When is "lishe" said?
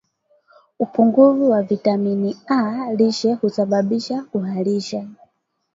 2.93-3.33